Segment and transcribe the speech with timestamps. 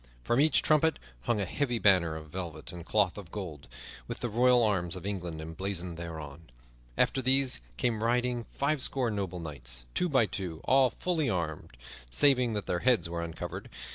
[0.23, 3.67] From each trumpet hung a heavy banner of velvet and cloth of gold,
[4.07, 6.49] with the royal arms of England emblazoned thereon.
[6.97, 11.77] After these came riding fivescore noble knights, two by two, all fully armed,
[12.09, 13.69] saving that their heads were uncovered.